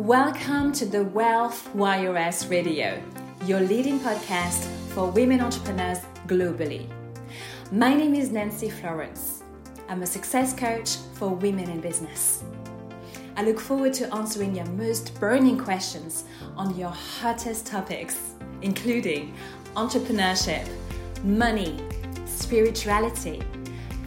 Welcome 0.00 0.72
to 0.72 0.86
the 0.86 1.04
Wealth 1.04 1.68
Warrioress 1.76 2.48
Radio, 2.50 3.02
your 3.44 3.60
leading 3.60 4.00
podcast 4.00 4.64
for 4.94 5.10
women 5.10 5.42
entrepreneurs 5.42 5.98
globally. 6.26 6.88
My 7.70 7.92
name 7.92 8.14
is 8.14 8.30
Nancy 8.30 8.70
Florence. 8.70 9.42
I'm 9.90 10.02
a 10.02 10.06
success 10.06 10.54
coach 10.54 10.96
for 11.16 11.28
women 11.28 11.68
in 11.68 11.82
business. 11.82 12.42
I 13.36 13.44
look 13.44 13.60
forward 13.60 13.92
to 13.92 14.10
answering 14.14 14.56
your 14.56 14.64
most 14.68 15.20
burning 15.20 15.58
questions 15.58 16.24
on 16.56 16.74
your 16.78 16.88
hottest 16.88 17.66
topics, 17.66 18.18
including 18.62 19.34
entrepreneurship, 19.76 20.66
money, 21.24 21.78
spirituality, 22.24 23.42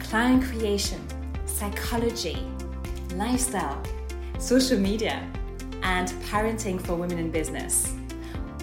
client 0.00 0.42
creation, 0.42 1.00
psychology, 1.46 2.44
lifestyle, 3.14 3.80
social 4.40 4.76
media 4.76 5.24
and 5.84 6.08
parenting 6.24 6.80
for 6.80 6.94
women 6.94 7.18
in 7.18 7.30
business. 7.30 7.94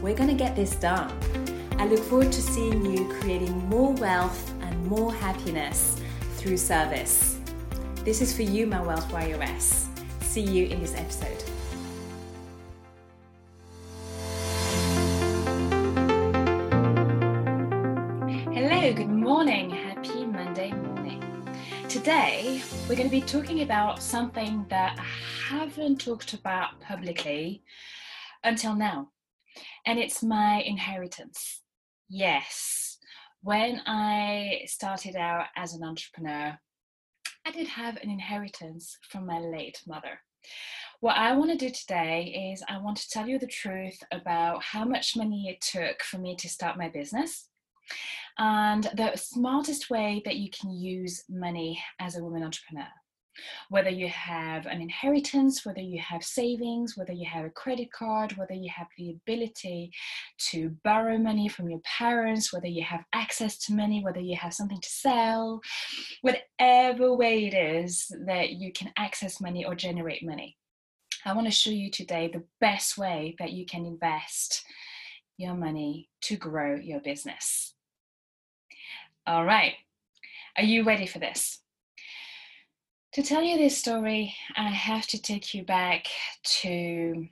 We're 0.01 0.15
going 0.15 0.29
to 0.29 0.35
get 0.35 0.55
this 0.55 0.75
done. 0.75 1.15
I 1.77 1.85
look 1.85 1.99
forward 1.99 2.31
to 2.31 2.41
seeing 2.41 2.85
you 2.85 3.07
creating 3.19 3.57
more 3.69 3.93
wealth 3.93 4.51
and 4.61 4.85
more 4.87 5.13
happiness 5.13 6.01
through 6.37 6.57
service. 6.57 7.39
This 8.03 8.21
is 8.21 8.35
for 8.35 8.41
you, 8.41 8.65
my 8.65 8.81
Wealth 8.81 9.07
Warrioress. 9.11 9.87
See 10.21 10.41
you 10.41 10.65
in 10.65 10.81
this 10.81 10.95
episode. 10.95 11.43
Hello, 18.51 18.93
good 18.93 19.09
morning. 19.09 19.69
Happy 19.69 20.25
Monday 20.25 20.71
morning. 20.71 21.23
Today, 21.87 22.63
we're 22.89 22.95
going 22.95 23.07
to 23.07 23.11
be 23.11 23.21
talking 23.21 23.61
about 23.61 24.01
something 24.01 24.65
that 24.69 24.97
haven't 25.51 25.99
talked 25.99 26.33
about 26.33 26.79
publicly 26.79 27.61
until 28.41 28.73
now, 28.73 29.09
and 29.85 29.99
it's 29.99 30.23
my 30.23 30.61
inheritance. 30.65 31.61
Yes, 32.07 32.97
when 33.41 33.81
I 33.85 34.61
started 34.65 35.17
out 35.17 35.47
as 35.57 35.73
an 35.73 35.83
entrepreneur, 35.83 36.57
I 37.45 37.51
did 37.51 37.67
have 37.67 37.97
an 37.97 38.09
inheritance 38.09 38.97
from 39.09 39.25
my 39.25 39.39
late 39.39 39.81
mother. 39.85 40.21
What 41.01 41.17
I 41.17 41.35
want 41.35 41.51
to 41.51 41.57
do 41.57 41.69
today 41.69 42.51
is 42.53 42.63
I 42.69 42.77
want 42.77 42.95
to 42.99 43.09
tell 43.09 43.27
you 43.27 43.37
the 43.37 43.45
truth 43.47 44.01
about 44.13 44.63
how 44.63 44.85
much 44.85 45.17
money 45.17 45.49
it 45.49 45.59
took 45.59 46.01
for 46.01 46.17
me 46.17 46.37
to 46.37 46.47
start 46.47 46.77
my 46.77 46.87
business 46.87 47.49
and 48.37 48.85
the 48.95 49.17
smartest 49.17 49.89
way 49.89 50.21
that 50.23 50.37
you 50.37 50.49
can 50.49 50.71
use 50.71 51.25
money 51.27 51.83
as 51.99 52.15
a 52.15 52.23
woman 52.23 52.43
entrepreneur. 52.43 52.87
Whether 53.69 53.89
you 53.89 54.07
have 54.09 54.65
an 54.65 54.81
inheritance, 54.81 55.65
whether 55.65 55.81
you 55.81 55.99
have 56.01 56.23
savings, 56.23 56.97
whether 56.97 57.13
you 57.13 57.27
have 57.29 57.45
a 57.45 57.49
credit 57.49 57.91
card, 57.91 58.37
whether 58.37 58.53
you 58.53 58.69
have 58.75 58.87
the 58.97 59.11
ability 59.11 59.91
to 60.49 60.75
borrow 60.83 61.17
money 61.17 61.47
from 61.47 61.69
your 61.69 61.79
parents, 61.79 62.51
whether 62.51 62.67
you 62.67 62.83
have 62.83 63.05
access 63.13 63.57
to 63.65 63.73
money, 63.73 64.03
whether 64.03 64.19
you 64.19 64.35
have 64.35 64.53
something 64.53 64.81
to 64.81 64.89
sell, 64.89 65.61
whatever 66.21 67.15
way 67.15 67.47
it 67.47 67.53
is 67.53 68.11
that 68.25 68.51
you 68.51 68.71
can 68.73 68.91
access 68.97 69.39
money 69.39 69.65
or 69.65 69.75
generate 69.75 70.25
money. 70.25 70.57
I 71.25 71.33
want 71.33 71.47
to 71.47 71.51
show 71.51 71.69
you 71.69 71.91
today 71.91 72.29
the 72.31 72.43
best 72.59 72.97
way 72.97 73.35
that 73.39 73.51
you 73.51 73.65
can 73.65 73.85
invest 73.85 74.63
your 75.37 75.53
money 75.53 76.09
to 76.21 76.35
grow 76.35 76.75
your 76.75 76.99
business. 76.99 77.73
All 79.27 79.45
right, 79.45 79.73
are 80.57 80.63
you 80.63 80.83
ready 80.83 81.05
for 81.05 81.19
this? 81.19 81.59
To 83.15 83.21
tell 83.21 83.43
you 83.43 83.57
this 83.57 83.77
story, 83.77 84.33
I 84.55 84.69
have 84.69 85.05
to 85.07 85.21
take 85.21 85.53
you 85.53 85.65
back 85.65 86.07
to 86.61 87.27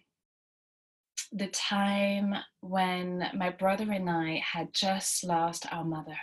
the 1.32 1.48
time 1.48 2.36
when 2.60 3.30
my 3.34 3.50
brother 3.50 3.90
and 3.90 4.10
I 4.10 4.44
had 4.46 4.74
just 4.74 5.24
lost 5.24 5.66
our 5.72 5.86
mother. 5.86 6.18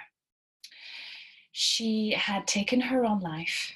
She 1.53 2.11
had 2.11 2.47
taken 2.47 2.83
her 2.83 3.06
own 3.06 3.21
life, 3.21 3.72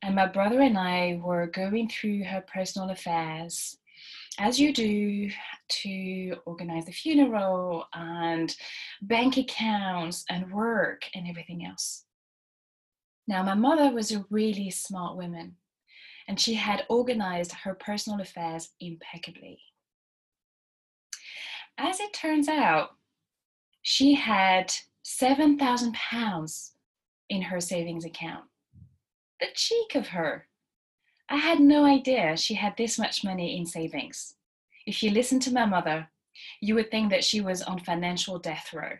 and 0.00 0.14
my 0.14 0.24
brother 0.24 0.62
and 0.62 0.78
I 0.78 1.20
were 1.22 1.48
going 1.48 1.90
through 1.90 2.24
her 2.24 2.40
personal 2.40 2.88
affairs 2.88 3.76
as 4.38 4.58
you 4.58 4.72
do 4.72 5.30
to 5.82 6.36
organize 6.46 6.86
the 6.86 6.92
funeral 6.92 7.84
and 7.92 8.56
bank 9.02 9.36
accounts 9.36 10.24
and 10.30 10.50
work 10.50 11.02
and 11.14 11.28
everything 11.28 11.66
else. 11.66 12.06
Now, 13.28 13.42
my 13.42 13.54
mother 13.54 13.92
was 13.92 14.10
a 14.10 14.24
really 14.30 14.70
smart 14.70 15.16
woman 15.16 15.56
and 16.26 16.40
she 16.40 16.54
had 16.54 16.86
organized 16.88 17.52
her 17.52 17.74
personal 17.74 18.20
affairs 18.20 18.70
impeccably. 18.80 19.60
As 21.76 22.00
it 22.00 22.12
turns 22.12 22.48
out, 22.48 22.96
she 23.82 24.14
had 24.14 24.72
£7,000 25.04 26.70
in 27.28 27.42
her 27.42 27.60
savings 27.60 28.04
account. 28.04 28.44
The 29.40 29.46
cheek 29.54 29.94
of 29.94 30.08
her 30.08 30.48
I 31.30 31.36
had 31.36 31.60
no 31.60 31.84
idea 31.84 32.38
she 32.38 32.54
had 32.54 32.74
this 32.78 32.98
much 32.98 33.22
money 33.22 33.58
in 33.58 33.66
savings. 33.66 34.36
If 34.86 35.02
you 35.02 35.10
listen 35.10 35.38
to 35.40 35.52
my 35.52 35.66
mother, 35.66 36.08
you 36.62 36.74
would 36.76 36.90
think 36.90 37.10
that 37.10 37.24
she 37.24 37.42
was 37.42 37.60
on 37.60 37.80
financial 37.80 38.38
death 38.38 38.72
row. 38.72 38.96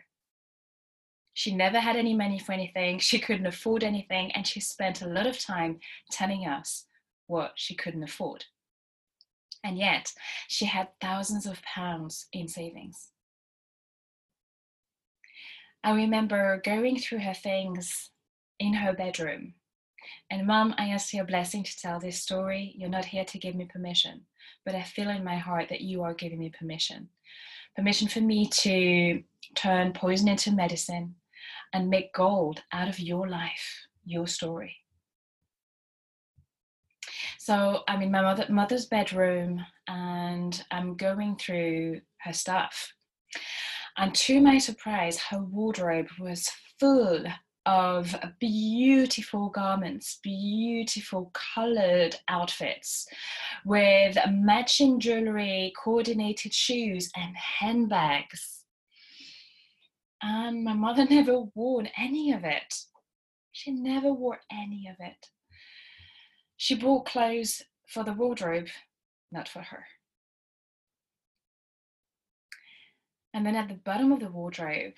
She 1.39 1.55
never 1.55 1.79
had 1.79 1.95
any 1.95 2.13
money 2.13 2.37
for 2.37 2.51
anything, 2.51 2.99
she 2.99 3.17
couldn't 3.17 3.45
afford 3.45 3.81
anything, 3.81 4.29
and 4.33 4.45
she 4.45 4.59
spent 4.59 5.01
a 5.01 5.07
lot 5.07 5.25
of 5.25 5.39
time 5.39 5.79
telling 6.11 6.45
us 6.45 6.85
what 7.27 7.53
she 7.55 7.75
couldn't 7.75 8.03
afford. 8.03 8.43
And 9.63 9.77
yet, 9.77 10.11
she 10.49 10.65
had 10.65 10.89
thousands 10.99 11.45
of 11.45 11.61
pounds 11.61 12.27
in 12.33 12.49
savings. 12.49 13.11
I 15.81 15.93
remember 15.93 16.61
going 16.65 16.99
through 16.99 17.19
her 17.19 17.33
things 17.33 18.09
in 18.59 18.73
her 18.73 18.91
bedroom 18.91 19.53
and 20.29 20.45
mom, 20.45 20.75
I 20.77 20.89
ask 20.89 21.13
your 21.13 21.23
blessing 21.23 21.63
to 21.63 21.79
tell 21.79 22.01
this 22.01 22.21
story. 22.21 22.73
You're 22.77 22.89
not 22.89 23.05
here 23.05 23.23
to 23.23 23.39
give 23.39 23.55
me 23.55 23.63
permission, 23.63 24.25
but 24.65 24.75
I 24.75 24.83
feel 24.83 25.09
in 25.09 25.23
my 25.23 25.37
heart 25.37 25.69
that 25.69 25.81
you 25.81 26.03
are 26.03 26.13
giving 26.13 26.39
me 26.39 26.49
permission. 26.49 27.07
Permission 27.77 28.09
for 28.09 28.19
me 28.19 28.47
to 28.47 29.23
turn 29.55 29.93
poison 29.93 30.27
into 30.27 30.51
medicine 30.51 31.15
and 31.73 31.89
make 31.89 32.13
gold 32.13 32.61
out 32.71 32.89
of 32.89 32.99
your 32.99 33.27
life, 33.27 33.87
your 34.05 34.27
story. 34.27 34.75
So 37.37 37.83
I'm 37.87 38.01
in 38.01 38.11
my 38.11 38.21
mother, 38.21 38.45
mother's 38.49 38.85
bedroom 38.85 39.65
and 39.87 40.63
I'm 40.71 40.95
going 40.95 41.35
through 41.37 42.01
her 42.21 42.33
stuff. 42.33 42.93
And 43.97 44.13
to 44.15 44.39
my 44.39 44.57
surprise, 44.59 45.17
her 45.19 45.41
wardrobe 45.41 46.07
was 46.19 46.49
full 46.79 47.25
of 47.65 48.15
beautiful 48.39 49.49
garments, 49.49 50.19
beautiful 50.23 51.31
colored 51.33 52.15
outfits 52.27 53.07
with 53.65 54.17
matching 54.29 54.99
jewelry, 54.99 55.73
coordinated 55.81 56.53
shoes, 56.53 57.09
and 57.15 57.35
handbags. 57.35 58.58
And 60.21 60.63
my 60.63 60.73
mother 60.73 61.05
never 61.09 61.39
wore 61.55 61.83
any 61.97 62.31
of 62.31 62.43
it. 62.43 62.73
She 63.51 63.71
never 63.71 64.13
wore 64.13 64.39
any 64.51 64.87
of 64.87 64.95
it. 64.99 65.27
She 66.57 66.75
bought 66.75 67.05
clothes 67.05 67.63
for 67.87 68.03
the 68.03 68.13
wardrobe, 68.13 68.67
not 69.31 69.47
for 69.47 69.61
her. 69.61 69.85
And 73.33 73.45
then 73.45 73.55
at 73.55 73.67
the 73.69 73.75
bottom 73.75 74.11
of 74.11 74.19
the 74.19 74.29
wardrobe, 74.29 74.93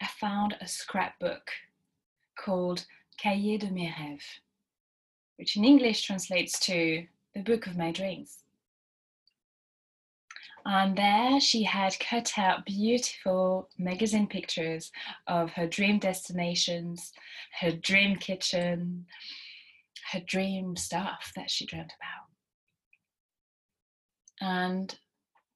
I 0.00 0.06
found 0.06 0.56
a 0.60 0.68
scrapbook 0.68 1.50
called 2.38 2.86
Cahiers 3.18 3.60
de 3.60 3.70
mes 3.70 3.92
rêves, 3.92 4.22
which 5.36 5.56
in 5.56 5.64
English 5.64 6.02
translates 6.02 6.58
to 6.60 7.06
the 7.34 7.42
book 7.42 7.66
of 7.66 7.76
my 7.76 7.90
dreams. 7.90 8.44
And 10.66 10.96
there 10.96 11.40
she 11.40 11.62
had 11.62 11.98
cut 11.98 12.32
out 12.36 12.66
beautiful 12.66 13.68
magazine 13.78 14.26
pictures 14.26 14.92
of 15.26 15.52
her 15.52 15.66
dream 15.66 15.98
destinations, 15.98 17.12
her 17.60 17.70
dream 17.72 18.16
kitchen, 18.16 19.06
her 20.12 20.20
dream 20.20 20.76
stuff 20.76 21.32
that 21.36 21.50
she 21.50 21.66
dreamt 21.66 21.92
about. 22.00 22.28
And 24.40 24.98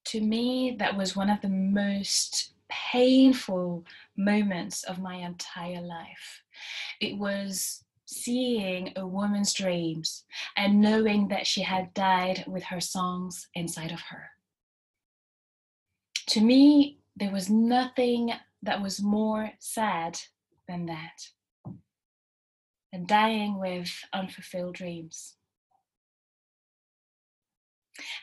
to 0.06 0.20
me, 0.20 0.76
that 0.78 0.96
was 0.96 1.14
one 1.14 1.30
of 1.30 1.40
the 1.40 1.48
most 1.48 2.52
painful 2.68 3.84
moments 4.16 4.82
of 4.84 4.98
my 4.98 5.16
entire 5.16 5.80
life. 5.80 6.42
It 7.00 7.18
was 7.18 7.84
seeing 8.06 8.92
a 8.96 9.06
woman's 9.06 9.52
dreams 9.52 10.24
and 10.56 10.80
knowing 10.80 11.28
that 11.28 11.46
she 11.46 11.62
had 11.62 11.94
died 11.94 12.44
with 12.46 12.64
her 12.64 12.80
songs 12.80 13.48
inside 13.54 13.92
of 13.92 14.00
her. 14.00 14.30
To 16.28 16.40
me, 16.40 16.98
there 17.16 17.30
was 17.32 17.50
nothing 17.50 18.32
that 18.62 18.82
was 18.82 19.02
more 19.02 19.52
sad 19.58 20.18
than 20.68 20.86
that, 20.86 21.28
And 22.92 23.06
dying 23.06 23.58
with 23.58 23.90
unfulfilled 24.12 24.74
dreams. 24.74 25.36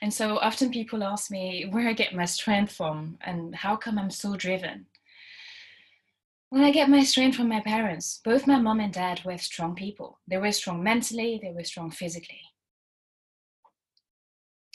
And 0.01 0.13
so 0.13 0.38
often 0.40 0.72
people 0.72 1.04
ask 1.04 1.30
me 1.30 1.68
where 1.69 1.88
I 1.88 1.94
get 1.94 2.16
my 2.16 2.25
strength 2.25 2.72
from 2.72 3.18
and 3.22 3.56
how 3.56 3.75
come 3.75 4.00
I'm 4.00 4.12
so 4.12 4.36
driven. 4.36 4.88
Well, 6.51 6.66
I 6.66 6.72
get 6.72 6.90
my 6.90 7.04
strength 7.04 7.38
from 7.38 7.50
my 7.50 7.60
parents. 7.60 8.22
Both 8.24 8.48
my 8.48 8.60
mom 8.60 8.80
and 8.80 8.94
dad 8.94 9.24
were 9.24 9.38
strong 9.38 9.75
people. 9.75 10.19
They 10.28 10.38
were 10.38 10.51
strong 10.51 10.81
mentally, 10.81 11.40
they 11.42 11.51
were 11.51 11.63
strong 11.63 11.92
physically. 11.92 12.42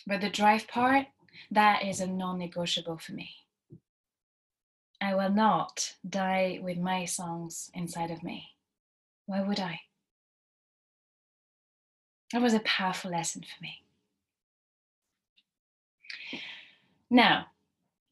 But 0.07 0.21
the 0.21 0.31
drive 0.31 0.69
part, 0.69 1.07
that 1.51 1.85
is 1.85 2.01
a 2.01 2.07
non 2.07 2.39
negotiable 2.39 2.99
for 2.99 3.13
me. 3.13 3.31
I 5.01 5.15
will 5.15 5.31
not 5.31 5.95
die 6.09 6.59
with 6.63 6.79
my 6.79 7.05
songs 7.05 7.71
inside 7.75 8.11
of 8.11 8.23
me. 8.23 8.49
Why 9.27 9.43
would 9.43 9.61
I? 9.61 9.81
That 12.33 12.43
was 12.43 12.55
a 12.55 12.61
powerful 12.61 13.11
lesson 13.11 13.43
for 13.43 13.63
me. 13.63 13.85
Now, 17.11 17.47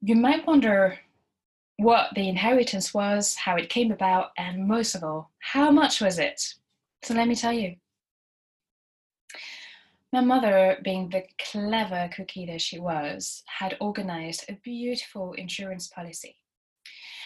you 0.00 0.14
might 0.14 0.46
wonder 0.46 0.98
what 1.76 2.14
the 2.14 2.28
inheritance 2.28 2.92
was, 2.94 3.34
how 3.34 3.56
it 3.56 3.68
came 3.68 3.90
about, 3.90 4.30
and 4.36 4.68
most 4.68 4.94
of 4.94 5.02
all, 5.02 5.30
how 5.38 5.70
much 5.70 6.00
was 6.00 6.18
it? 6.18 6.54
So 7.02 7.14
let 7.14 7.26
me 7.26 7.34
tell 7.34 7.52
you. 7.52 7.76
My 10.12 10.20
mother, 10.20 10.76
being 10.84 11.08
the 11.08 11.24
clever 11.38 12.10
cookie 12.14 12.44
that 12.44 12.60
she 12.60 12.78
was, 12.78 13.42
had 13.46 13.78
organized 13.80 14.44
a 14.46 14.58
beautiful 14.62 15.32
insurance 15.32 15.88
policy. 15.88 16.36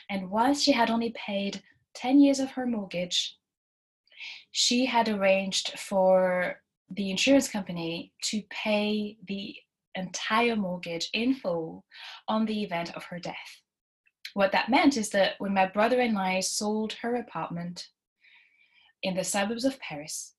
And 0.09 0.31
whilst 0.31 0.63
she 0.63 0.71
had 0.71 0.89
only 0.89 1.13
paid 1.17 1.65
10 1.95 2.21
years 2.21 2.39
of 2.39 2.53
her 2.53 2.65
mortgage, 2.65 3.37
she 4.53 4.87
had 4.87 5.09
arranged 5.09 5.77
for 5.77 6.63
the 6.89 7.11
insurance 7.11 7.49
company 7.49 8.13
to 8.23 8.43
pay 8.51 9.17
the 9.27 9.57
entire 9.97 10.55
mortgage 10.55 11.11
in 11.13 11.35
full 11.35 11.85
on 12.29 12.47
the 12.47 12.63
event 12.63 12.95
of 12.95 13.03
her 13.07 13.19
death. 13.19 13.63
What 14.35 14.53
that 14.53 14.71
meant 14.71 14.97
is 14.97 15.11
that 15.11 15.35
when 15.39 15.53
my 15.53 15.67
brother 15.67 15.99
and 15.99 16.17
I 16.17 16.39
sold 16.39 16.93
her 17.03 17.17
apartment 17.17 17.89
in 19.03 19.15
the 19.15 19.25
suburbs 19.25 19.65
of 19.65 19.81
Paris, 19.81 20.36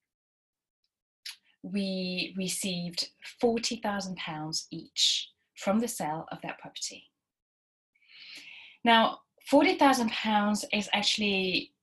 we 1.63 2.33
received 2.37 3.09
£40,000 3.41 4.65
each 4.71 5.29
from 5.55 5.79
the 5.79 5.87
sale 5.87 6.25
of 6.31 6.39
that 6.43 6.59
property. 6.59 7.05
Now, 8.83 9.19
£40,000 9.51 10.65
is 10.73 10.89
actually 10.93 11.73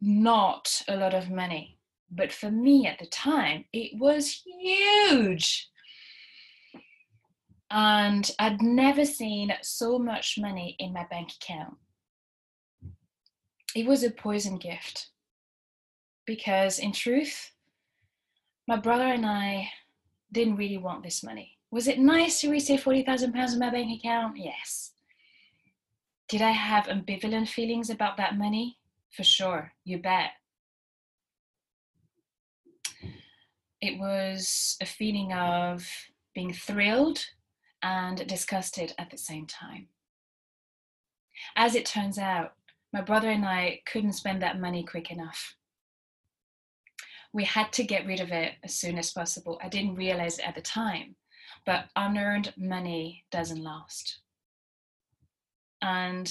not 0.00 0.82
a 0.88 0.96
lot 0.96 1.14
of 1.14 1.30
money, 1.30 1.78
but 2.10 2.32
for 2.32 2.50
me 2.50 2.86
at 2.86 2.98
the 2.98 3.06
time, 3.06 3.64
it 3.72 3.98
was 3.98 4.42
huge. 4.44 5.68
And 7.70 8.30
I'd 8.38 8.62
never 8.62 9.04
seen 9.04 9.52
so 9.62 9.98
much 9.98 10.38
money 10.38 10.76
in 10.78 10.92
my 10.92 11.06
bank 11.10 11.32
account. 11.40 11.74
It 13.76 13.86
was 13.86 14.02
a 14.02 14.10
poison 14.10 14.58
gift 14.58 15.10
because, 16.26 16.78
in 16.80 16.92
truth, 16.92 17.52
my 18.66 18.76
brother 18.76 19.04
and 19.04 19.26
I 19.26 19.70
didn't 20.32 20.56
really 20.56 20.78
want 20.78 21.02
this 21.02 21.22
money. 21.22 21.58
Was 21.70 21.88
it 21.88 21.98
nice 21.98 22.40
to 22.40 22.50
receive 22.50 22.82
£40,000 22.82 23.52
in 23.52 23.58
my 23.58 23.70
bank 23.70 23.98
account? 23.98 24.36
Yes. 24.36 24.92
Did 26.28 26.42
I 26.42 26.50
have 26.50 26.86
ambivalent 26.86 27.48
feelings 27.48 27.90
about 27.90 28.16
that 28.16 28.36
money? 28.36 28.78
For 29.16 29.24
sure, 29.24 29.72
you 29.84 29.98
bet. 29.98 30.30
It 33.80 33.98
was 33.98 34.76
a 34.80 34.86
feeling 34.86 35.32
of 35.32 35.86
being 36.34 36.52
thrilled 36.52 37.24
and 37.82 38.26
disgusted 38.26 38.94
at 38.98 39.10
the 39.10 39.18
same 39.18 39.46
time. 39.46 39.88
As 41.56 41.74
it 41.74 41.86
turns 41.86 42.18
out, 42.18 42.54
my 42.92 43.00
brother 43.00 43.30
and 43.30 43.44
I 43.44 43.80
couldn't 43.86 44.12
spend 44.12 44.42
that 44.42 44.60
money 44.60 44.84
quick 44.84 45.10
enough 45.10 45.56
we 47.32 47.44
had 47.44 47.72
to 47.72 47.84
get 47.84 48.06
rid 48.06 48.20
of 48.20 48.32
it 48.32 48.54
as 48.64 48.74
soon 48.74 48.98
as 48.98 49.12
possible. 49.12 49.60
I 49.62 49.68
didn't 49.68 49.94
realize 49.94 50.38
it 50.38 50.48
at 50.48 50.54
the 50.54 50.60
time, 50.60 51.14
but 51.64 51.86
unearned 51.96 52.52
money 52.56 53.24
doesn't 53.30 53.62
last. 53.62 54.20
And 55.82 56.30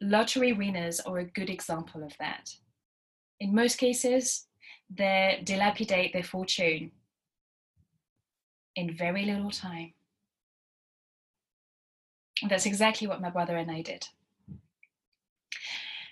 lottery 0.00 0.52
winners 0.52 1.00
are 1.00 1.18
a 1.18 1.24
good 1.24 1.50
example 1.50 2.02
of 2.02 2.12
that. 2.18 2.50
In 3.40 3.54
most 3.54 3.76
cases, 3.76 4.46
they 4.90 5.42
dilapidate 5.44 6.12
their 6.12 6.22
fortune 6.22 6.92
in 8.74 8.96
very 8.96 9.24
little 9.24 9.50
time. 9.50 9.92
that's 12.48 12.66
exactly 12.66 13.08
what 13.08 13.20
my 13.20 13.30
brother 13.30 13.56
and 13.56 13.70
I 13.70 13.82
did. 13.82 14.06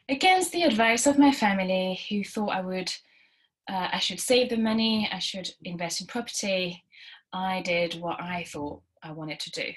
Against 0.08 0.50
the 0.52 0.64
advice 0.64 1.06
of 1.06 1.18
my 1.18 1.32
family, 1.32 2.00
who 2.08 2.24
thought 2.24 2.50
I 2.50 2.60
would 2.60 2.92
uh, 3.68 3.88
I 3.92 3.98
should 3.98 4.20
save 4.20 4.50
the 4.50 4.56
money, 4.56 5.08
I 5.12 5.18
should 5.18 5.50
invest 5.64 6.00
in 6.00 6.06
property. 6.06 6.84
I 7.32 7.62
did 7.62 8.00
what 8.00 8.20
I 8.20 8.44
thought 8.44 8.82
I 9.02 9.12
wanted 9.12 9.40
to 9.40 9.50
do. 9.50 9.72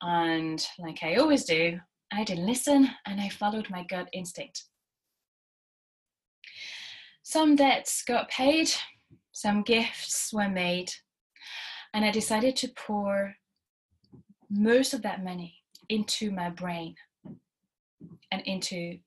And 0.00 0.66
like 0.78 1.02
I 1.02 1.16
always 1.16 1.44
do, 1.44 1.78
I 2.12 2.24
didn't 2.24 2.46
listen 2.46 2.90
and 3.06 3.20
I 3.20 3.28
followed 3.28 3.70
my 3.70 3.84
gut 3.84 4.08
instinct. 4.12 4.64
Some 7.22 7.56
debts 7.56 8.02
got 8.04 8.28
paid, 8.30 8.70
some 9.32 9.62
gifts 9.62 10.32
were 10.32 10.48
made, 10.48 10.92
and 11.92 12.04
I 12.04 12.10
decided 12.10 12.54
to 12.56 12.68
pour 12.68 13.34
most 14.48 14.94
of 14.94 15.02
that 15.02 15.24
money 15.24 15.56
into 15.88 16.30
my 16.30 16.50
brain 16.50 16.94
and 18.30 18.42
into 18.42 18.98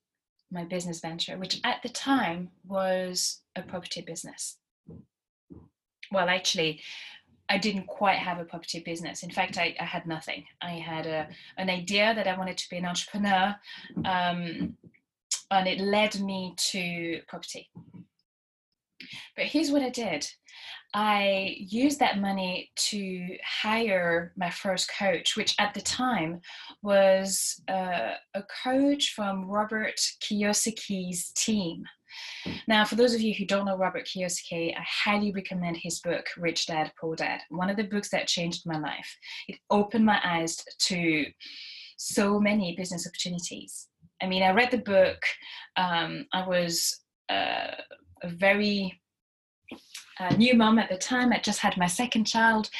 my 0.50 0.64
business 0.64 1.00
venture, 1.00 1.38
which 1.38 1.60
at 1.64 1.82
the 1.82 1.88
time 1.88 2.50
was 2.66 3.40
a 3.56 3.62
property 3.62 4.02
business. 4.02 4.56
Well, 6.12 6.28
actually, 6.28 6.80
I 7.48 7.58
didn't 7.58 7.86
quite 7.86 8.18
have 8.18 8.38
a 8.38 8.44
property 8.44 8.80
business. 8.80 9.22
In 9.22 9.30
fact, 9.30 9.58
I, 9.58 9.74
I 9.80 9.84
had 9.84 10.06
nothing. 10.06 10.44
I 10.62 10.72
had 10.72 11.06
a, 11.06 11.28
an 11.56 11.70
idea 11.70 12.14
that 12.14 12.26
I 12.28 12.38
wanted 12.38 12.58
to 12.58 12.70
be 12.70 12.76
an 12.76 12.84
entrepreneur, 12.84 13.56
um, 14.04 14.76
and 15.50 15.68
it 15.68 15.80
led 15.80 16.20
me 16.20 16.54
to 16.70 17.20
property. 17.26 17.70
But 19.36 19.46
here's 19.46 19.70
what 19.70 19.82
I 19.82 19.90
did 19.90 20.28
I 20.92 21.56
used 21.58 22.00
that 22.00 22.18
money 22.18 22.70
to 22.74 23.36
hire 23.44 24.32
my 24.36 24.50
first 24.50 24.90
coach, 24.98 25.36
which 25.36 25.54
at 25.58 25.72
the 25.72 25.80
time 25.80 26.40
was 26.82 27.60
uh, 27.68 28.14
a 28.34 28.42
coach 28.64 29.12
from 29.14 29.48
Robert 29.48 30.00
Kiyosaki's 30.20 31.30
team. 31.32 31.84
Now, 32.66 32.84
for 32.84 32.96
those 32.96 33.14
of 33.14 33.20
you 33.20 33.34
who 33.34 33.44
don't 33.46 33.66
know 33.66 33.76
Robert 33.76 34.06
Kiyosaki, 34.06 34.76
I 34.76 34.84
highly 34.84 35.32
recommend 35.32 35.76
his 35.76 36.00
book, 36.00 36.26
Rich 36.36 36.66
Dad, 36.66 36.92
Poor 37.00 37.14
Dad. 37.14 37.40
One 37.50 37.70
of 37.70 37.76
the 37.76 37.84
books 37.84 38.10
that 38.10 38.26
changed 38.26 38.66
my 38.66 38.78
life. 38.78 39.16
It 39.46 39.58
opened 39.70 40.04
my 40.04 40.20
eyes 40.24 40.56
to 40.86 41.26
so 41.98 42.40
many 42.40 42.74
business 42.76 43.06
opportunities. 43.06 43.88
I 44.22 44.26
mean, 44.26 44.42
I 44.42 44.50
read 44.50 44.70
the 44.70 44.78
book, 44.78 45.22
um, 45.76 46.26
I 46.32 46.46
was 46.46 47.00
uh, 47.28 47.74
a 48.22 48.28
very 48.28 48.99
a 50.20 50.36
new 50.36 50.54
mom 50.54 50.78
at 50.78 50.90
the 50.90 50.98
time. 50.98 51.32
I 51.32 51.38
just 51.38 51.60
had 51.60 51.76
my 51.76 51.86
second 51.86 52.26
child. 52.26 52.70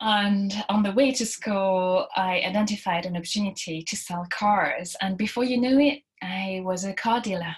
And 0.00 0.52
on 0.68 0.82
the 0.82 0.92
way 0.92 1.12
to 1.12 1.26
school, 1.26 2.08
I 2.16 2.40
identified 2.40 3.04
an 3.04 3.16
opportunity 3.16 3.82
to 3.82 3.96
sell 3.96 4.26
cars. 4.30 4.96
And 5.00 5.18
before 5.18 5.44
you 5.44 5.58
knew 5.58 5.78
it, 5.78 6.02
I 6.22 6.60
was 6.64 6.84
a 6.84 6.94
car 6.94 7.20
dealer. 7.20 7.54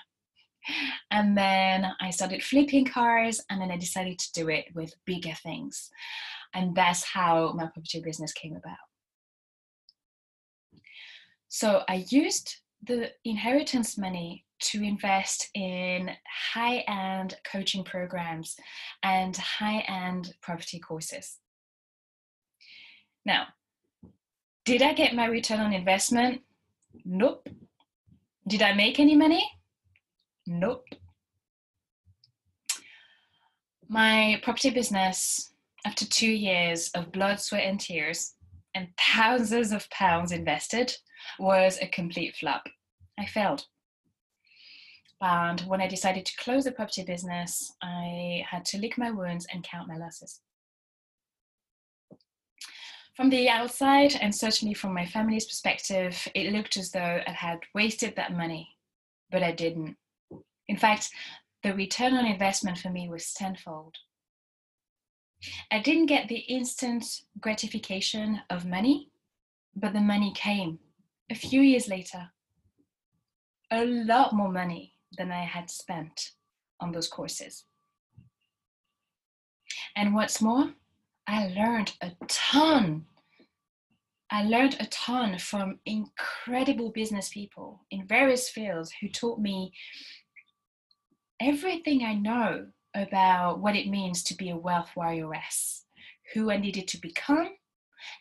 And 1.11 1.37
then 1.37 1.93
I 2.01 2.11
started 2.11 2.43
flipping 2.43 2.87
cars, 2.87 3.41
and 3.51 3.61
then 3.61 3.71
I 3.71 3.77
decided 3.77 4.19
to 4.19 4.33
do 4.33 4.49
it 4.49 4.67
with 4.75 4.95
bigger 5.05 5.35
things. 5.43 5.91
And 6.55 6.75
that's 6.75 7.05
how 7.05 7.53
my 7.53 7.67
property 7.67 8.01
business 8.01 8.33
came 8.33 8.57
about. 8.57 8.79
So 11.49 11.83
I 11.89 12.07
used 12.09 12.57
the 12.83 13.11
inheritance 13.25 13.99
money 13.99 14.44
to 14.61 14.83
invest 14.83 15.51
in 15.55 16.11
high 16.53 16.85
end 16.89 17.37
coaching 17.51 17.85
programs 17.85 18.57
and 19.03 19.37
high 19.37 19.85
end 19.89 20.35
property 20.43 20.79
courses. 20.79 21.39
Now, 23.25 23.47
did 24.65 24.83
I 24.83 24.93
get 24.95 25.15
my 25.15 25.27
return 25.27 25.61
on 25.61 25.73
investment? 25.73 26.43
Nope. 27.05 27.49
Did 28.47 28.63
I 28.63 28.73
make 28.75 29.01
any 29.01 29.17
money? 29.17 29.45
Nope. 30.47 30.85
My 33.89 34.41
property 34.43 34.71
business, 34.71 35.53
after 35.87 36.07
two 36.07 36.31
years 36.31 36.91
of 36.95 37.13
blood, 37.13 37.41
sweat, 37.41 37.65
and 37.65 37.81
tears, 37.81 38.35
and 38.75 38.89
thousands 38.99 39.73
of 39.73 39.89
pounds 39.91 40.33
invested, 40.33 40.95
was 41.39 41.79
a 41.81 41.89
complete 41.89 42.37
flop. 42.37 42.65
I 43.19 43.27
failed. 43.27 43.67
And 45.25 45.63
when 45.63 45.81
I 45.81 45.89
decided 45.89 46.27
to 46.27 46.37
close 46.37 46.65
the 46.65 46.73
property 46.73 47.03
business, 47.03 47.73
I 47.81 48.45
had 48.47 48.67
to 48.67 48.79
lick 48.79 48.99
my 48.99 49.11
wounds 49.11 49.47
and 49.51 49.65
count 49.65 49.89
my 49.89 49.97
losses. 49.97 50.43
From 53.17 53.31
the 53.31 53.49
outside, 53.49 54.17
and 54.21 54.35
certainly 54.35 54.75
from 54.75 54.93
my 54.93 55.07
family's 55.07 55.47
perspective, 55.47 56.29
it 56.35 56.53
looked 56.53 56.77
as 56.77 56.91
though 56.91 57.23
I 57.27 57.31
had 57.31 57.61
wasted 57.75 58.15
that 58.17 58.37
money, 58.37 58.77
but 59.31 59.43
I 59.43 59.53
didn't. 59.53 59.97
In 60.69 60.77
fact, 60.77 61.09
the 61.63 61.73
return 61.73 62.13
on 62.13 62.27
investment 62.27 62.77
for 62.77 62.91
me 62.91 63.09
was 63.09 63.33
tenfold. 63.33 63.97
I 65.71 65.79
didn't 65.79 66.07
get 66.07 66.29
the 66.29 66.41
instant 66.41 67.23
gratification 67.41 68.43
of 68.51 68.67
money, 68.67 69.09
but 69.75 69.95
the 69.95 70.03
money 70.03 70.35
came 70.37 70.81
a 71.31 71.35
few 71.35 71.63
years 71.63 71.89
later. 71.89 72.29
A 73.71 73.87
lot 73.87 74.35
more 74.35 74.53
money 74.53 74.95
than 75.17 75.33
I 75.33 75.45
had 75.45 75.71
spent 75.71 76.33
on 76.81 76.93
those 76.93 77.09
courses. 77.09 77.65
And 79.97 80.15
what's 80.15 80.43
more, 80.43 80.73
I 81.27 81.49
learned 81.49 81.93
a 82.01 82.13
ton. 82.29 83.07
I 84.31 84.43
learned 84.45 84.77
a 84.81 84.87
ton 84.87 85.39
from 85.39 85.79
incredible 85.87 86.91
business 86.91 87.29
people 87.29 87.85
in 87.91 88.07
various 88.07 88.49
fields 88.49 88.93
who 89.01 89.09
taught 89.09 89.39
me 89.39 89.73
everything 91.41 92.05
I 92.05 92.15
know 92.15 92.67
about 92.95 93.61
what 93.61 93.77
it 93.77 93.89
means 93.89 94.23
to 94.25 94.37
be 94.37 94.51
a 94.51 94.57
wealth 94.57 94.91
warrioress, 94.97 95.83
who 96.33 96.51
I 96.51 96.57
needed 96.57 96.89
to 96.89 97.01
become, 97.01 97.51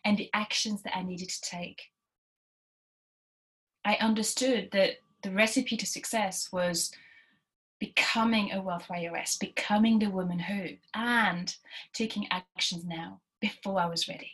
and 0.04 0.16
the 0.16 0.30
actions 0.34 0.82
that 0.82 0.96
I 0.96 1.02
needed 1.02 1.28
to 1.28 1.40
take. 1.40 1.82
I 3.84 3.96
understood 4.00 4.70
that 4.72 4.96
the 5.24 5.30
recipe 5.30 5.76
to 5.78 5.86
success 5.86 6.52
was 6.52 6.92
becoming 7.80 8.52
a 8.52 8.60
wealth 8.60 8.86
warrioress, 8.88 9.38
becoming 9.38 9.98
the 9.98 10.10
woman 10.10 10.38
who, 10.38 10.76
and 10.94 11.56
taking 11.92 12.28
actions 12.30 12.84
now 12.84 13.20
before 13.40 13.80
I 13.80 13.86
was 13.86 14.06
ready. 14.06 14.30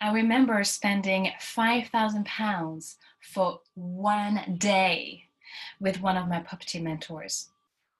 I 0.00 0.12
remember 0.12 0.62
spending 0.64 1.32
£5,000 1.40 2.96
for 3.32 3.60
one 3.74 4.56
day 4.58 5.24
with 5.80 6.00
one 6.00 6.16
of 6.16 6.28
my 6.28 6.40
property 6.40 6.78
mentors. 6.78 7.48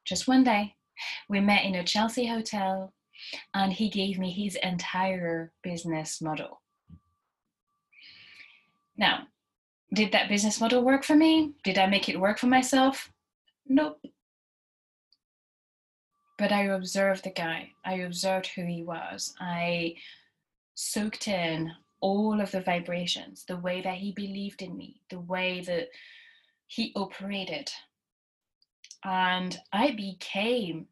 Just 0.04 0.28
one 0.28 0.44
day. 0.44 0.74
We 1.28 1.40
met 1.40 1.64
in 1.64 1.74
a 1.74 1.84
Chelsea 1.84 2.26
hotel 2.26 2.92
and 3.54 3.72
he 3.72 3.88
gave 3.88 4.18
me 4.18 4.30
his 4.30 4.56
entire 4.56 5.52
business 5.62 6.20
model. 6.20 6.61
Now, 8.96 9.26
did 9.94 10.12
that 10.12 10.28
business 10.28 10.60
model 10.60 10.82
work 10.82 11.04
for 11.04 11.14
me? 11.14 11.52
Did 11.64 11.78
I 11.78 11.86
make 11.86 12.08
it 12.08 12.20
work 12.20 12.38
for 12.38 12.46
myself? 12.46 13.10
Nope. 13.66 14.00
But 16.38 16.52
I 16.52 16.64
observed 16.64 17.24
the 17.24 17.30
guy. 17.30 17.70
I 17.84 17.94
observed 17.94 18.48
who 18.48 18.64
he 18.64 18.82
was. 18.82 19.34
I 19.40 19.96
soaked 20.74 21.28
in 21.28 21.70
all 22.00 22.40
of 22.40 22.50
the 22.50 22.60
vibrations, 22.60 23.44
the 23.46 23.58
way 23.58 23.80
that 23.82 23.94
he 23.94 24.12
believed 24.12 24.62
in 24.62 24.76
me, 24.76 25.00
the 25.10 25.20
way 25.20 25.60
that 25.60 25.88
he 26.66 26.92
operated. 26.96 27.70
And 29.04 29.58
I 29.72 29.92
became 29.92 30.86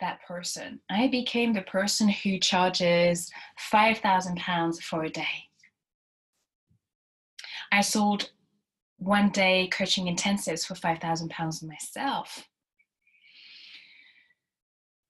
that 0.00 0.20
person. 0.26 0.80
I 0.90 1.08
became 1.08 1.52
the 1.52 1.62
person 1.62 2.08
who 2.08 2.38
charges 2.38 3.30
£5,000 3.72 4.82
for 4.82 5.04
a 5.04 5.10
day. 5.10 5.49
I 7.72 7.82
sold 7.82 8.30
one 8.98 9.30
day 9.30 9.68
coaching 9.68 10.06
intensives 10.06 10.66
for 10.66 10.74
£5,000 10.74 11.62
myself. 11.62 12.48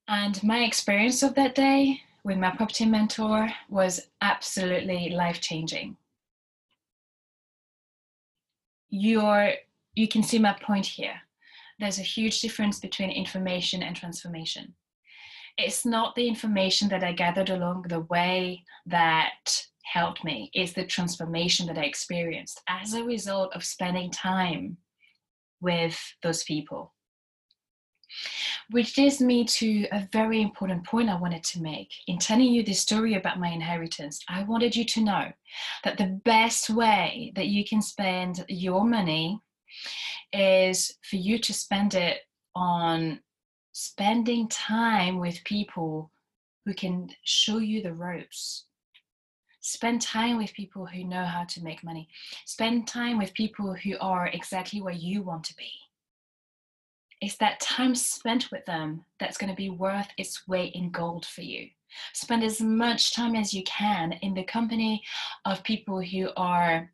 And 0.06 0.42
my 0.42 0.64
experience 0.64 1.22
of 1.22 1.34
that 1.36 1.54
day 1.54 2.00
with 2.24 2.36
my 2.36 2.50
property 2.50 2.84
mentor 2.84 3.48
was 3.68 4.08
absolutely 4.20 5.10
life 5.10 5.40
changing. 5.40 5.96
You're, 8.90 9.52
you 9.94 10.08
can 10.08 10.22
see 10.22 10.38
my 10.38 10.52
point 10.60 10.86
here. 10.86 11.20
There's 11.78 11.98
a 11.98 12.02
huge 12.02 12.40
difference 12.40 12.78
between 12.78 13.10
information 13.10 13.82
and 13.82 13.96
transformation. 13.96 14.74
It's 15.56 15.86
not 15.86 16.14
the 16.14 16.28
information 16.28 16.88
that 16.88 17.04
I 17.04 17.12
gathered 17.12 17.50
along 17.50 17.82
the 17.82 18.00
way 18.00 18.64
that 18.86 19.66
helped 19.92 20.24
me, 20.24 20.50
is 20.54 20.72
the 20.72 20.86
transformation 20.86 21.66
that 21.66 21.78
I 21.78 21.82
experienced 21.82 22.60
as 22.68 22.94
a 22.94 23.04
result 23.04 23.52
of 23.54 23.64
spending 23.64 24.10
time 24.10 24.76
with 25.60 25.98
those 26.22 26.44
people. 26.44 26.94
Which 28.70 28.96
leads 28.96 29.20
me 29.20 29.44
to 29.44 29.86
a 29.92 30.08
very 30.12 30.42
important 30.42 30.84
point 30.84 31.08
I 31.08 31.20
wanted 31.20 31.44
to 31.44 31.62
make. 31.62 31.90
In 32.06 32.18
telling 32.18 32.52
you 32.52 32.62
this 32.62 32.80
story 32.80 33.14
about 33.14 33.38
my 33.38 33.48
inheritance, 33.48 34.20
I 34.28 34.42
wanted 34.44 34.74
you 34.74 34.84
to 34.84 35.04
know 35.04 35.32
that 35.84 35.98
the 35.98 36.20
best 36.24 36.70
way 36.70 37.32
that 37.36 37.48
you 37.48 37.64
can 37.64 37.82
spend 37.82 38.44
your 38.48 38.84
money 38.84 39.40
is 40.32 40.96
for 41.08 41.16
you 41.16 41.38
to 41.38 41.52
spend 41.52 41.94
it 41.94 42.18
on 42.54 43.20
spending 43.72 44.48
time 44.48 45.18
with 45.18 45.44
people 45.44 46.10
who 46.64 46.74
can 46.74 47.08
show 47.24 47.58
you 47.58 47.82
the 47.82 47.92
ropes. 47.92 48.66
Spend 49.60 50.00
time 50.00 50.38
with 50.38 50.52
people 50.54 50.86
who 50.86 51.04
know 51.04 51.24
how 51.24 51.44
to 51.44 51.62
make 51.62 51.84
money. 51.84 52.08
Spend 52.46 52.88
time 52.88 53.18
with 53.18 53.34
people 53.34 53.74
who 53.74 53.96
are 54.00 54.28
exactly 54.28 54.80
where 54.80 54.94
you 54.94 55.22
want 55.22 55.44
to 55.44 55.56
be 55.56 55.70
it's 57.20 57.36
that 57.36 57.60
time 57.60 57.94
spent 57.94 58.50
with 58.50 58.64
them 58.64 59.04
that's 59.18 59.36
going 59.36 59.50
to 59.50 59.56
be 59.56 59.68
worth 59.68 60.08
its 60.16 60.48
weight 60.48 60.74
in 60.74 60.90
gold 60.90 61.26
for 61.26 61.42
you. 61.42 61.68
Spend 62.12 62.42
as 62.42 62.60
much 62.60 63.14
time 63.14 63.34
as 63.34 63.52
you 63.52 63.62
can 63.64 64.12
in 64.22 64.34
the 64.34 64.44
company 64.44 65.02
of 65.44 65.62
people 65.62 66.00
who 66.00 66.30
are 66.36 66.90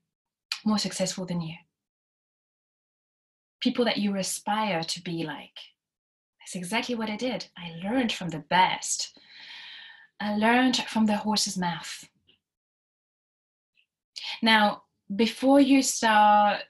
more 0.65 0.79
successful 0.79 1.27
than 1.27 1.41
you, 1.41 1.55
people 3.61 3.85
that 3.85 3.99
you 3.99 4.17
aspire 4.17 4.83
to 4.83 5.03
be 5.03 5.23
like. 5.25 5.59
That's 6.41 6.57
exactly 6.57 6.95
what 6.95 7.11
I 7.11 7.17
did. 7.17 7.47
I 7.57 7.73
learned 7.87 8.11
from 8.11 8.31
the 8.31 8.39
best. 8.39 9.17
I 10.19 10.37
learned 10.37 10.77
from 10.77 11.07
the 11.07 11.19
horse's 11.19 11.59
mouth. 11.59 12.09
Now, 14.43 14.83
before 15.15 15.61
you 15.61 15.83
start 15.83 16.63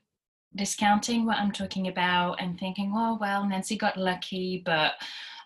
discounting 0.54 1.26
what 1.26 1.38
I'm 1.38 1.52
talking 1.52 1.88
about 1.88 2.40
and 2.40 2.58
thinking, 2.58 2.92
oh, 2.94 3.18
well, 3.20 3.46
Nancy 3.46 3.76
got 3.76 3.96
lucky, 3.96 4.62
but 4.64 4.94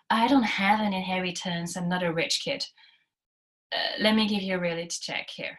I 0.09 0.27
don't 0.27 0.43
have 0.43 0.79
an 0.79 0.93
inheritance. 0.93 1.75
I'm 1.75 1.89
not 1.89 2.03
a 2.03 2.13
rich 2.13 2.41
kid. 2.43 2.65
Uh, 3.73 4.01
let 4.01 4.15
me 4.15 4.27
give 4.27 4.41
you 4.41 4.55
a 4.55 4.59
reality 4.59 4.97
check 4.99 5.29
here. 5.29 5.57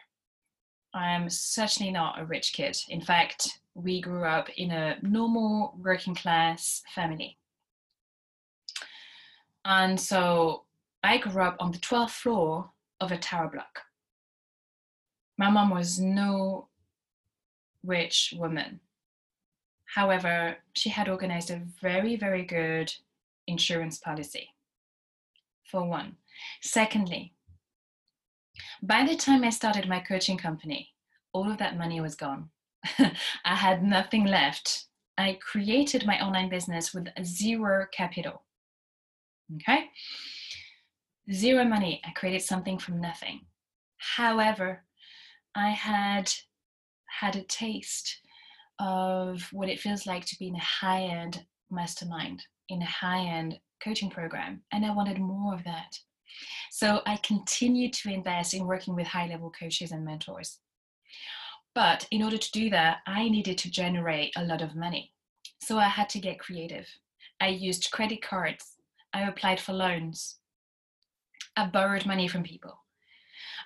I'm 0.93 1.29
certainly 1.29 1.91
not 1.91 2.19
a 2.19 2.25
rich 2.25 2.53
kid. 2.53 2.77
In 2.89 3.01
fact, 3.01 3.59
we 3.73 3.99
grew 3.99 4.25
up 4.25 4.49
in 4.57 4.71
a 4.71 4.97
normal 5.01 5.75
working 5.81 6.13
class 6.13 6.83
family. 6.93 7.37
And 9.65 9.99
so 9.99 10.63
I 11.03 11.17
grew 11.17 11.41
up 11.41 11.55
on 11.59 11.71
the 11.71 11.79
12th 11.79 12.11
floor 12.11 12.69
of 12.99 13.11
a 13.11 13.17
tower 13.17 13.49
block. 13.49 13.81
My 15.37 15.49
mom 15.49 15.69
was 15.69 15.99
no 15.99 16.69
rich 17.83 18.33
woman. 18.37 18.79
However, 19.85 20.57
she 20.73 20.89
had 20.89 21.09
organized 21.09 21.51
a 21.51 21.61
very, 21.81 22.15
very 22.15 22.43
good 22.43 22.93
insurance 23.47 23.97
policy, 23.99 24.49
for 25.69 25.87
one. 25.87 26.15
Secondly, 26.61 27.33
by 28.81 29.05
the 29.05 29.15
time 29.15 29.43
I 29.43 29.49
started 29.49 29.87
my 29.87 29.99
coaching 29.99 30.37
company, 30.37 30.93
all 31.31 31.51
of 31.51 31.57
that 31.57 31.77
money 31.77 32.01
was 32.01 32.15
gone. 32.15 32.49
I 33.45 33.55
had 33.55 33.83
nothing 33.83 34.25
left. 34.25 34.85
I 35.17 35.37
created 35.41 36.05
my 36.05 36.19
online 36.23 36.49
business 36.49 36.93
with 36.93 37.07
zero 37.23 37.85
capital. 37.91 38.43
Okay? 39.55 39.89
Zero 41.31 41.63
money. 41.63 42.01
I 42.03 42.11
created 42.11 42.41
something 42.41 42.77
from 42.77 42.99
nothing. 42.99 43.41
However, 43.97 44.83
I 45.55 45.69
had 45.69 46.31
had 47.19 47.35
a 47.35 47.43
taste 47.43 48.19
of 48.79 49.47
what 49.51 49.69
it 49.69 49.79
feels 49.79 50.07
like 50.07 50.25
to 50.25 50.35
be 50.39 50.47
in 50.47 50.55
a 50.55 50.59
high 50.59 51.03
end 51.03 51.45
mastermind, 51.69 52.43
in 52.69 52.81
a 52.81 52.85
high 52.85 53.25
end 53.25 53.59
coaching 53.83 54.09
program. 54.09 54.61
And 54.71 54.85
I 54.85 54.93
wanted 54.93 55.19
more 55.19 55.53
of 55.53 55.63
that. 55.63 55.97
So 56.71 57.01
I 57.05 57.17
continued 57.17 57.93
to 57.93 58.11
invest 58.11 58.53
in 58.53 58.65
working 58.65 58.95
with 58.95 59.07
high 59.07 59.27
level 59.27 59.51
coaches 59.51 59.91
and 59.91 60.03
mentors. 60.03 60.59
But 61.75 62.07
in 62.11 62.23
order 62.23 62.37
to 62.37 62.51
do 62.51 62.69
that, 62.69 62.97
I 63.07 63.29
needed 63.29 63.57
to 63.59 63.71
generate 63.71 64.33
a 64.35 64.43
lot 64.43 64.61
of 64.61 64.75
money. 64.75 65.11
So 65.61 65.77
I 65.77 65.87
had 65.87 66.09
to 66.09 66.19
get 66.19 66.39
creative. 66.39 66.87
I 67.39 67.47
used 67.47 67.91
credit 67.91 68.21
cards. 68.21 68.73
I 69.13 69.27
applied 69.27 69.59
for 69.59 69.73
loans. 69.73 70.37
I 71.55 71.67
borrowed 71.67 72.05
money 72.05 72.27
from 72.27 72.43
people. 72.43 72.79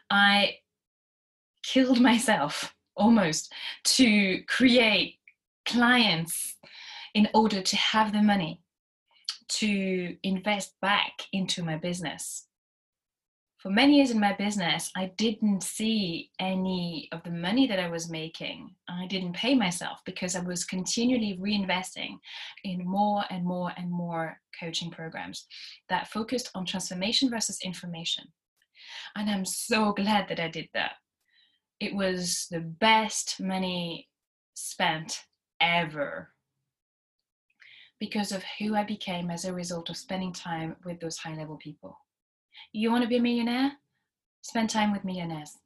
I 0.09 0.55
killed 1.67 1.99
myself 1.99 2.73
almost 2.95 3.51
to 3.83 4.41
create 4.43 5.15
clients 5.65 6.55
in 7.13 7.27
order 7.33 7.61
to 7.61 7.75
have 7.75 8.11
the 8.11 8.21
money 8.21 8.61
to 9.49 10.15
invest 10.23 10.73
back 10.81 11.13
into 11.31 11.63
my 11.63 11.77
business. 11.77 12.43
for 13.57 13.71
many 13.71 13.95
years 13.95 14.11
in 14.11 14.19
my 14.19 14.33
business, 14.33 14.91
I 14.95 15.11
didn't 15.17 15.63
see 15.63 16.29
any 16.39 17.09
of 17.11 17.23
the 17.23 17.31
money 17.31 17.65
that 17.67 17.79
I 17.79 17.89
was 17.89 18.09
making. 18.09 18.75
I 18.87 19.07
didn't 19.07 19.33
pay 19.33 19.55
myself 19.55 19.99
because 20.05 20.35
I 20.35 20.41
was 20.41 20.63
continually 20.63 21.39
reinvesting 21.41 22.19
in 22.63 22.85
more 22.85 23.23
and 23.31 23.43
more 23.43 23.71
and 23.75 23.89
more 23.91 24.39
coaching 24.59 24.91
programs 24.91 25.47
that 25.89 26.07
focused 26.07 26.51
on 26.53 26.65
transformation 26.65 27.31
versus 27.31 27.59
information. 27.63 28.25
And 29.15 29.29
I'm 29.29 29.43
so 29.45 29.91
glad 29.91 30.29
that 30.29 30.39
I 30.39 30.49
did 30.49 30.69
that. 30.73 30.93
It 31.79 31.93
was 31.93 32.47
the 32.49 32.59
best 32.59 33.39
money 33.39 34.09
spent 34.55 35.23
ever 35.61 36.29
because 37.99 38.31
of 38.31 38.43
who 38.59 38.75
I 38.75 38.83
became 38.83 39.29
as 39.29 39.45
a 39.45 39.53
result 39.53 39.89
of 39.89 39.97
spending 39.97 40.33
time 40.33 40.75
with 40.85 40.99
those 40.99 41.17
high 41.17 41.35
level 41.35 41.57
people. 41.57 41.97
You 42.71 42.91
want 42.91 43.03
to 43.03 43.07
be 43.07 43.17
a 43.17 43.21
millionaire? 43.21 43.73
Spend 44.41 44.69
time 44.69 44.91
with 44.91 45.05
millionaires. 45.05 45.57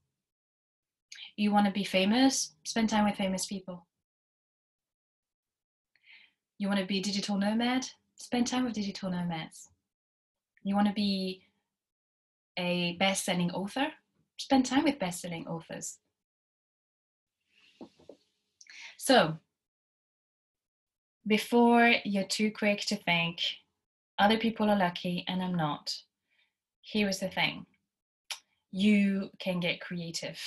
You 1.36 1.52
want 1.52 1.66
to 1.66 1.72
be 1.72 1.84
famous? 1.84 2.54
Spend 2.64 2.90
time 2.90 3.06
with 3.06 3.16
famous 3.16 3.46
people. 3.46 3.86
You 6.58 6.68
want 6.68 6.80
to 6.80 6.86
be 6.86 7.00
a 7.00 7.04
digital 7.04 7.38
nomad? 7.38 7.88
Spend 8.16 8.48
time 8.48 8.66
with 8.66 8.74
digital 8.74 9.10
nomads. 9.10 9.70
You 10.64 10.76
want 10.76 10.88
to 10.88 10.94
be 10.94 11.44
a 12.58 12.96
best 12.98 13.26
selling 13.26 13.52
author? 13.52 13.88
Spend 14.42 14.66
time 14.66 14.86
with 14.86 14.98
best 14.98 15.22
selling 15.22 15.48
authors. 15.48 16.00
So, 18.98 19.38
before 21.28 21.94
you're 22.04 22.24
too 22.24 22.50
quick 22.50 22.82
to 22.88 22.96
think, 22.96 23.40
other 24.18 24.40
people 24.40 24.68
are 24.68 24.78
lucky 24.78 25.24
and 25.28 25.44
I'm 25.44 25.54
not, 25.54 25.96
here 26.82 27.08
is 27.08 27.20
the 27.20 27.30
thing 27.30 27.68
you 28.72 29.30
can 29.38 29.60
get 29.60 29.80
creative. 29.80 30.40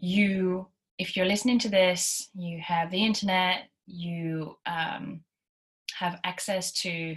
You, 0.00 0.66
if 0.98 1.16
you're 1.16 1.26
listening 1.26 1.60
to 1.60 1.68
this, 1.68 2.30
you 2.34 2.60
have 2.60 2.90
the 2.90 3.04
internet, 3.04 3.68
you 3.86 4.56
um, 4.66 5.20
have 5.96 6.18
access 6.24 6.72
to 6.82 7.16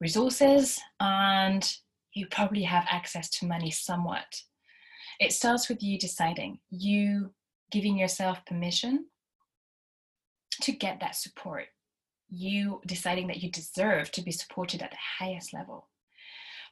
resources, 0.00 0.80
and 0.98 1.72
you 2.12 2.26
probably 2.26 2.62
have 2.62 2.86
access 2.90 3.30
to 3.30 3.46
money 3.46 3.70
somewhat. 3.70 4.42
It 5.18 5.32
starts 5.32 5.68
with 5.68 5.82
you 5.82 5.98
deciding, 5.98 6.60
you 6.70 7.32
giving 7.70 7.98
yourself 7.98 8.44
permission 8.46 9.06
to 10.62 10.72
get 10.72 11.00
that 11.00 11.16
support, 11.16 11.66
you 12.30 12.80
deciding 12.86 13.26
that 13.28 13.42
you 13.42 13.50
deserve 13.50 14.10
to 14.12 14.22
be 14.22 14.30
supported 14.30 14.82
at 14.82 14.90
the 14.90 14.96
highest 15.18 15.52
level 15.52 15.88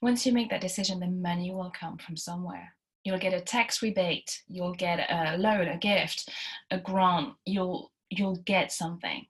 once 0.00 0.26
you 0.26 0.32
make 0.32 0.50
that 0.50 0.60
decision, 0.60 1.00
the 1.00 1.06
money 1.06 1.52
will 1.52 1.70
come 1.70 1.98
from 1.98 2.16
somewhere. 2.16 2.74
You'll 3.04 3.18
get 3.18 3.34
a 3.34 3.40
tax 3.40 3.82
rebate, 3.82 4.42
you'll 4.48 4.74
get 4.74 5.06
a 5.10 5.36
loan, 5.38 5.68
a 5.68 5.78
gift, 5.78 6.28
a 6.70 6.78
grant, 6.78 7.34
you'll 7.44 7.92
you'll 8.10 8.36
get 8.36 8.72
something. 8.72 9.26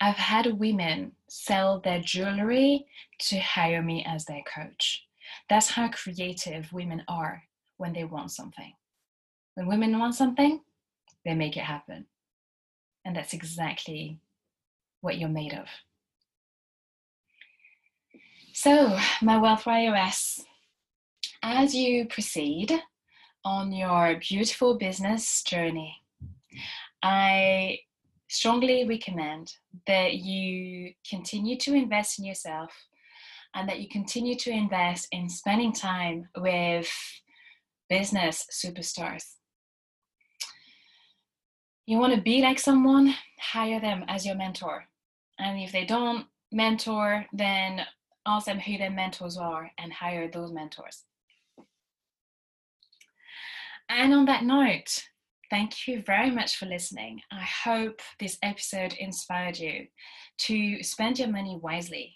I've 0.00 0.16
had 0.16 0.58
women 0.58 1.12
sell 1.28 1.80
their 1.80 2.00
jewelry 2.00 2.86
to 3.20 3.38
hire 3.38 3.82
me 3.82 4.04
as 4.06 4.24
their 4.24 4.42
coach. 4.42 5.05
That's 5.48 5.70
how 5.70 5.88
creative 5.88 6.72
women 6.72 7.02
are 7.08 7.42
when 7.76 7.92
they 7.92 8.04
want 8.04 8.30
something. 8.32 8.72
When 9.54 9.66
women 9.66 9.98
want 9.98 10.14
something, 10.14 10.60
they 11.24 11.34
make 11.34 11.56
it 11.56 11.64
happen. 11.64 12.06
And 13.04 13.16
that's 13.16 13.32
exactly 13.32 14.18
what 15.00 15.18
you're 15.18 15.28
made 15.28 15.54
of. 15.54 15.66
So, 18.52 18.98
my 19.20 19.38
Wealth 19.38 19.64
Warrioress, 19.64 20.40
as 21.42 21.74
you 21.74 22.06
proceed 22.06 22.72
on 23.44 23.70
your 23.70 24.18
beautiful 24.18 24.78
business 24.78 25.42
journey, 25.42 25.96
I 27.02 27.80
strongly 28.28 28.86
recommend 28.88 29.52
that 29.86 30.14
you 30.14 30.92
continue 31.08 31.56
to 31.58 31.74
invest 31.74 32.18
in 32.18 32.24
yourself 32.24 32.72
and 33.56 33.66
that 33.68 33.80
you 33.80 33.88
continue 33.88 34.36
to 34.36 34.50
invest 34.50 35.08
in 35.12 35.28
spending 35.30 35.72
time 35.72 36.28
with 36.36 36.88
business 37.88 38.46
superstars. 38.52 39.24
You 41.86 41.98
want 41.98 42.14
to 42.14 42.20
be 42.20 42.42
like 42.42 42.58
someone, 42.58 43.14
hire 43.40 43.80
them 43.80 44.04
as 44.08 44.26
your 44.26 44.34
mentor. 44.34 44.84
And 45.38 45.58
if 45.58 45.72
they 45.72 45.86
don't 45.86 46.26
mentor, 46.52 47.24
then 47.32 47.86
ask 48.26 48.46
them 48.46 48.58
who 48.58 48.76
their 48.76 48.90
mentors 48.90 49.38
are 49.38 49.70
and 49.78 49.92
hire 49.92 50.28
those 50.30 50.52
mentors. 50.52 51.04
And 53.88 54.12
on 54.12 54.26
that 54.26 54.44
note, 54.44 55.04
thank 55.48 55.86
you 55.86 56.02
very 56.04 56.30
much 56.30 56.56
for 56.56 56.66
listening. 56.66 57.22
I 57.30 57.42
hope 57.42 58.00
this 58.20 58.36
episode 58.42 58.94
inspired 58.94 59.58
you 59.58 59.86
to 60.38 60.82
spend 60.82 61.20
your 61.20 61.28
money 61.28 61.58
wisely. 61.62 62.15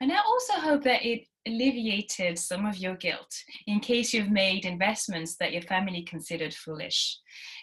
And 0.00 0.12
I 0.12 0.18
also 0.18 0.54
hope 0.54 0.84
that 0.84 1.04
it 1.04 1.26
alleviated 1.46 2.38
some 2.38 2.66
of 2.66 2.78
your 2.78 2.94
guilt 2.96 3.34
in 3.66 3.80
case 3.80 4.12
you've 4.12 4.30
made 4.30 4.64
investments 4.64 5.36
that 5.36 5.52
your 5.52 5.62
family 5.62 6.02
considered 6.02 6.54
foolish. 6.54 7.18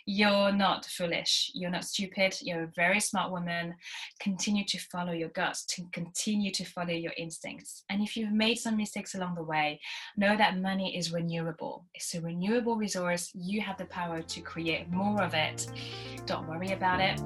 You're 0.09 0.53
not 0.53 0.85
foolish. 0.85 1.51
You're 1.53 1.69
not 1.69 1.83
stupid. 1.83 2.37
You're 2.41 2.63
a 2.63 2.71
very 2.75 3.01
smart 3.01 3.29
woman. 3.29 3.75
Continue 4.21 4.63
to 4.65 4.79
follow 4.79 5.11
your 5.11 5.29
guts, 5.29 5.65
to 5.65 5.83
continue 5.91 6.49
to 6.51 6.63
follow 6.63 6.93
your 6.93 7.11
instincts. 7.17 7.83
And 7.89 8.01
if 8.01 8.15
you've 8.15 8.31
made 8.31 8.55
some 8.55 8.77
mistakes 8.77 9.15
along 9.15 9.35
the 9.35 9.43
way, 9.43 9.81
know 10.15 10.37
that 10.37 10.59
money 10.59 10.97
is 10.97 11.11
renewable. 11.11 11.85
It's 11.93 12.15
a 12.15 12.21
renewable 12.21 12.77
resource. 12.77 13.29
You 13.33 13.59
have 13.59 13.77
the 13.77 13.85
power 13.85 14.21
to 14.21 14.41
create 14.41 14.89
more 14.89 15.21
of 15.21 15.33
it. 15.33 15.67
Don't 16.25 16.47
worry 16.47 16.71
about 16.71 17.01
it. 17.01 17.19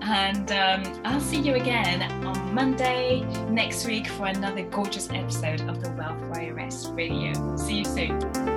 And 0.00 0.50
um, 0.50 1.02
I'll 1.04 1.20
see 1.20 1.40
you 1.40 1.54
again 1.56 2.10
on 2.24 2.54
Monday 2.54 3.20
next 3.50 3.86
week 3.86 4.06
for 4.06 4.26
another 4.26 4.62
gorgeous 4.62 5.10
episode 5.10 5.60
of 5.68 5.82
the 5.82 5.83
Wealth 5.90 6.20
Warrioress 6.30 6.94
Radio. 6.96 7.56
See 7.56 7.78
you 7.78 7.84
soon. 7.84 8.53